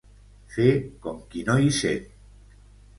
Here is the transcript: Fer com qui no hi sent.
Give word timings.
Fer 0.55 0.65
com 1.05 1.21
qui 1.35 1.45
no 1.53 1.59
hi 1.67 1.71
sent. 1.85 2.13